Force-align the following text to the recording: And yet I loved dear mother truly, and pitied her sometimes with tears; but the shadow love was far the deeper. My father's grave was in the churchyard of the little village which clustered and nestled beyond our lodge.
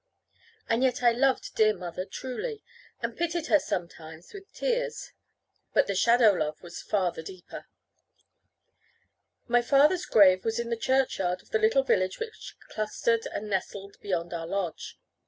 And 0.67 0.81
yet 0.81 1.03
I 1.03 1.11
loved 1.11 1.53
dear 1.53 1.77
mother 1.77 2.05
truly, 2.05 2.63
and 3.03 3.15
pitied 3.15 3.45
her 3.53 3.59
sometimes 3.59 4.33
with 4.33 4.51
tears; 4.51 5.11
but 5.75 5.85
the 5.85 5.93
shadow 5.93 6.31
love 6.31 6.59
was 6.63 6.81
far 6.81 7.11
the 7.11 7.21
deeper. 7.21 7.67
My 9.47 9.61
father's 9.61 10.07
grave 10.07 10.43
was 10.43 10.57
in 10.57 10.71
the 10.71 10.75
churchyard 10.75 11.43
of 11.43 11.51
the 11.51 11.59
little 11.59 11.83
village 11.83 12.17
which 12.17 12.55
clustered 12.67 13.27
and 13.27 13.47
nestled 13.47 13.97
beyond 14.01 14.33
our 14.33 14.47
lodge. 14.47 14.97